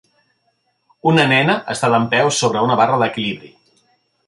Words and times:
Una 1.11 1.25
nena 1.33 1.57
està 1.75 1.91
dempeus 1.97 2.41
sobre 2.45 2.65
una 2.71 2.81
barra 2.83 2.99
d'equilibri. 3.05 3.55